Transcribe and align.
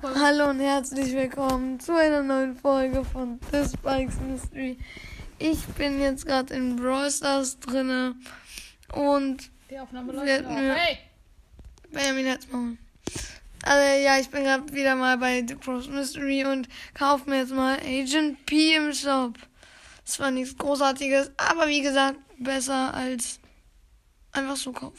Folge. 0.00 0.20
Hallo 0.20 0.50
und 0.50 0.60
herzlich 0.60 1.12
willkommen 1.12 1.78
zu 1.80 1.94
einer 1.96 2.22
neuen 2.22 2.56
Folge 2.56 3.04
von 3.04 3.38
The 3.52 3.64
Spikes 3.68 4.16
Mystery. 4.20 4.78
Ich 5.38 5.64
bin 5.76 6.00
jetzt 6.00 6.26
gerade 6.26 6.54
in 6.54 6.76
Brawl 6.76 7.10
Stars 7.10 7.58
drinne 7.60 8.14
und 8.92 9.50
Die 9.70 9.78
Aufnahme 9.78 10.12
läuft 10.12 10.26
wir- 10.26 10.74
Hey! 10.74 10.98
Benjamin 11.90 12.30
hat's 12.30 12.48
mal. 12.50 12.76
Also 13.62 14.02
ja, 14.04 14.18
ich 14.18 14.28
bin 14.30 14.44
gerade 14.44 14.72
wieder 14.72 14.94
mal 14.96 15.16
bei 15.18 15.44
The 15.46 15.54
Cross 15.56 15.88
Mystery 15.88 16.44
und 16.44 16.68
kaufe 16.94 17.28
mir 17.30 17.38
jetzt 17.38 17.52
mal 17.52 17.78
Agent 17.78 18.44
P 18.46 18.74
im 18.74 18.92
Shop. 18.92 19.34
Das 20.04 20.18
war 20.20 20.30
nichts 20.30 20.56
Großartiges, 20.56 21.30
aber 21.36 21.68
wie 21.68 21.80
gesagt, 21.82 22.18
besser 22.38 22.92
als 22.94 23.38
einfach 24.32 24.56
so 24.56 24.72
kaufen. 24.72 24.98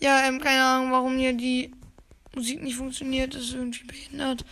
Ja, 0.00 0.26
ähm, 0.26 0.40
keine 0.40 0.62
Ahnung, 0.64 0.90
warum 0.92 1.16
hier 1.16 1.32
die 1.32 1.72
Musik 2.34 2.62
nicht 2.62 2.76
funktioniert, 2.76 3.34
ist 3.34 3.54
irgendwie 3.54 3.84
behindert. 3.84 4.44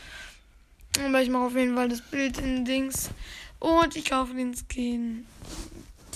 Aber 1.05 1.23
ich 1.23 1.31
mache 1.31 1.45
auf 1.45 1.57
jeden 1.57 1.75
Fall 1.75 1.89
das 1.89 2.03
Bild 2.03 2.39
in 2.39 2.65
Dings. 2.65 3.11
Und 3.59 3.97
ich 3.97 4.05
kaufe 4.05 4.35
den 4.35 4.55
Skin. 4.55 5.27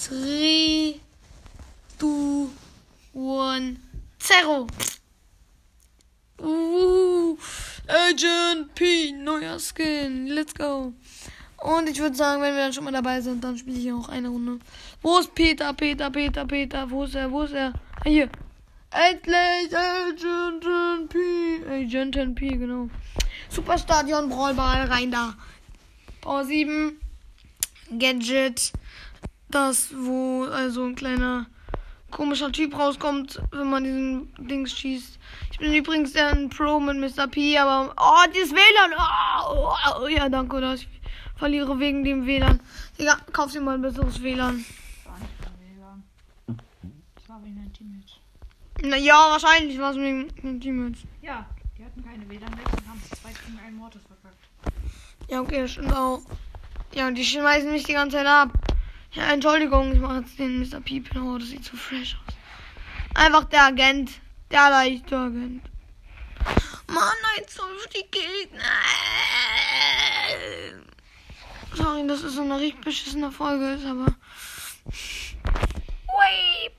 3, 0.08 1.00
2, 1.98 2.48
1, 3.14 3.78
Zero. 4.18 4.66
Uh, 6.38 7.36
Agent 7.86 8.74
P, 8.74 9.12
neuer 9.12 9.58
Skin. 9.58 10.26
Let's 10.26 10.54
go. 10.54 10.92
Und 11.58 11.88
ich 11.88 11.98
würde 11.98 12.14
sagen, 12.14 12.42
wenn 12.42 12.54
wir 12.54 12.64
dann 12.64 12.72
schon 12.72 12.84
mal 12.84 12.92
dabei 12.92 13.20
sind, 13.20 13.42
dann 13.42 13.56
spiele 13.56 13.78
ich 13.78 13.92
auch 13.92 14.08
eine 14.08 14.28
Runde. 14.28 14.58
Wo 15.00 15.18
ist 15.18 15.34
Peter, 15.34 15.72
Peter, 15.72 16.10
Peter, 16.10 16.44
Peter? 16.44 16.90
Wo 16.90 17.04
ist 17.04 17.14
er? 17.14 17.30
Wo 17.30 17.42
ist 17.42 17.54
er? 17.54 17.72
Ah, 18.00 18.08
hier. 18.08 18.28
Endlich 18.90 19.76
Agent 19.76 21.08
P. 21.08 21.18
Agent 21.68 22.34
P, 22.34 22.48
genau. 22.48 22.88
Superstadion 23.48 24.28
Brawlball 24.28 24.86
rein 24.86 25.10
da. 25.10 25.34
Power 26.20 26.44
7. 26.44 26.98
Gadget. 27.98 28.72
Das, 29.48 29.94
wo 29.94 30.44
also 30.44 30.84
ein 30.84 30.94
kleiner 30.94 31.46
komischer 32.10 32.50
Typ 32.50 32.76
rauskommt, 32.76 33.40
wenn 33.52 33.70
man 33.70 33.84
diesen 33.84 34.32
Dings 34.38 34.72
schießt. 34.72 35.18
Ich 35.52 35.58
bin 35.58 35.72
übrigens 35.74 36.14
ein 36.16 36.48
Pro 36.50 36.80
mit 36.80 36.96
Mr. 36.98 37.28
P, 37.28 37.56
aber. 37.58 37.94
Oh, 37.96 38.30
dieses 38.34 38.52
WLAN! 38.52 38.92
Oh, 38.98 39.70
oh, 39.70 40.02
oh, 40.02 40.06
ja, 40.08 40.28
danke, 40.28 40.60
dass 40.60 40.80
ich 40.80 40.88
verliere 41.36 41.78
wegen 41.78 42.04
dem 42.04 42.26
WLAN. 42.26 42.60
Digga, 42.98 43.16
kauf 43.32 43.52
dir 43.52 43.60
mal 43.60 43.74
ein 43.74 43.82
besseres 43.82 44.22
WLAN. 44.22 44.64
Das 44.64 45.12
war 45.12 45.18
nicht 45.18 45.32
mein 45.42 45.78
WLAN. 45.78 46.04
Das 47.14 47.28
war 47.28 47.44
wegen 47.44 47.56
deinem 47.56 47.72
Teammate. 47.72 48.12
Na 48.82 48.96
ja, 48.96 49.30
wahrscheinlich 49.30 49.78
war 49.78 49.90
es 49.90 49.96
mit 49.96 50.42
dem 50.42 50.60
Teammates. 50.60 51.02
Ja, 51.22 51.46
die 51.78 51.84
hatten 51.84 52.04
keine 52.04 52.28
WLAN 52.28 52.52
weg 52.58 52.66
und 52.72 52.88
haben 52.88 53.02
zu 53.02 53.16
zweit 53.20 53.34
gegen 53.44 53.58
einen 53.58 53.76
Mortis 53.76 54.02
verkackt. 54.02 54.36
Ja, 55.28 55.40
okay, 55.40 55.62
das 55.62 55.72
stimmt 55.72 55.94
auch. 55.94 56.22
Ja, 56.94 57.08
und 57.08 57.14
die 57.14 57.24
schmeißen 57.24 57.70
mich 57.70 57.84
die 57.84 57.94
ganze 57.94 58.16
Zeit 58.16 58.26
ab. 58.26 58.50
Ja, 59.12 59.32
Entschuldigung, 59.32 59.92
ich 59.92 60.00
mache 60.00 60.20
jetzt 60.20 60.38
den 60.38 60.60
Mr. 60.60 60.80
P. 60.80 61.02
Oh, 61.18 61.38
das 61.38 61.48
sieht 61.48 61.64
so 61.64 61.76
fresh 61.76 62.16
aus. 62.26 62.34
Einfach 63.14 63.44
der 63.44 63.64
Agent. 63.64 64.12
Der 64.50 64.70
leichte 64.70 65.16
Agent. 65.16 65.62
Mann, 66.86 67.16
jetzt 67.38 67.56
so 67.56 67.62
die 67.94 68.06
Gegner. 68.10 68.62
Sorry, 71.74 72.06
dass 72.06 72.22
es 72.22 72.34
so 72.34 72.42
eine 72.42 72.60
richtig 72.60 72.82
beschissene 72.82 73.32
Folge 73.32 73.72
ist, 73.72 73.84
aber. 73.84 74.14
Ui. 74.86 76.70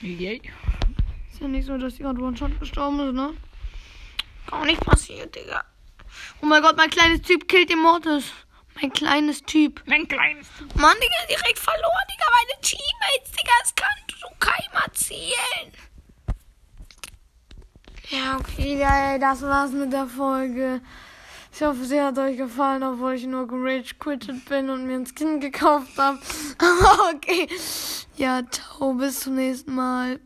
Yay. 0.00 0.42
Ist 1.32 1.40
ja 1.40 1.48
nicht 1.48 1.66
so, 1.66 1.76
dass 1.78 1.94
die 1.94 2.02
gerade 2.02 2.20
One-Shot 2.20 2.58
gestorben 2.60 3.00
ist, 3.00 3.14
ne? 3.14 3.34
Gar 4.46 4.64
nicht 4.64 4.80
passiert, 4.80 5.34
Digga. 5.34 5.64
Oh 6.42 6.46
mein 6.46 6.62
Gott, 6.62 6.76
mein 6.76 6.90
kleines 6.90 7.22
Typ 7.22 7.48
killt 7.48 7.70
den 7.70 7.80
Mortis. 7.80 8.32
Mein 8.80 8.92
kleines 8.92 9.42
Typ. 9.42 9.82
Mein 9.86 10.06
kleines. 10.06 10.48
Mann, 10.74 10.96
Digga, 10.96 11.26
direkt 11.28 11.58
verloren, 11.58 12.06
Digga. 12.10 12.24
Meine 12.30 12.60
Teammates, 12.60 13.32
Digga, 13.32 13.52
das 13.62 13.74
kann 13.74 13.88
so 14.20 14.28
keinem 14.38 14.84
erzählen. 14.84 15.72
Ja, 18.10 18.36
okay, 18.38 18.78
ja, 18.78 19.18
das 19.18 19.42
war's 19.42 19.72
mit 19.72 19.92
der 19.92 20.06
Folge. 20.06 20.80
Ich 21.52 21.62
hoffe, 21.62 21.84
sie 21.86 22.00
hat 22.00 22.18
euch 22.18 22.36
gefallen, 22.36 22.82
obwohl 22.82 23.14
ich 23.14 23.24
nur 23.24 23.48
gerage 23.48 23.94
quitted 23.98 24.44
bin 24.44 24.68
und 24.68 24.86
mir 24.86 24.96
ein 24.96 25.06
Skin 25.06 25.40
gekauft 25.40 25.96
habe. 25.96 26.18
Okay. 27.14 27.48
Ja, 28.16 28.42
ciao, 28.50 28.94
bis 28.94 29.20
zum 29.20 29.34
nächsten 29.34 29.74
Mal. 29.74 30.20